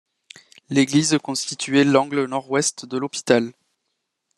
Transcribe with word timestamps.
L'église 0.71 1.15
constituait 1.21 1.83
l'angle 1.83 2.25
nord-ouest 2.25 2.87
de 2.87 2.97
l'hôpital. 2.97 3.53